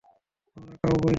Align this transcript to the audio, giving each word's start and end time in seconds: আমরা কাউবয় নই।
আমরা 0.57 0.75
কাউবয় 0.75 0.99
নই। 0.99 1.09